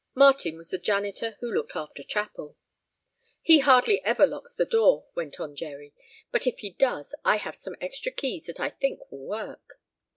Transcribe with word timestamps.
(Martin 0.15 0.57
was 0.57 0.71
the 0.71 0.79
janitor 0.79 1.37
who 1.41 1.53
looked 1.53 1.75
after 1.75 2.01
chapel.) 2.01 2.57
"He 3.39 3.59
hardly 3.59 4.03
ever 4.03 4.25
locks 4.25 4.51
the 4.55 4.65
door," 4.65 5.05
went 5.13 5.39
on 5.39 5.55
Jerry, 5.55 5.93
"but 6.31 6.47
if 6.47 6.57
he 6.61 6.71
does 6.71 7.13
I 7.23 7.37
have 7.37 7.55
some 7.55 7.75
extra 7.79 8.11
keys 8.11 8.47
that 8.47 8.59
I 8.59 8.71
think 8.71 9.11
will 9.11 9.27
work. 9.27 9.79